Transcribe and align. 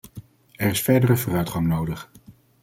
Er 0.55 0.69
is 0.69 0.81
verdere 0.81 1.15
vooruitgang 1.17 1.67
nodig. 1.67 2.09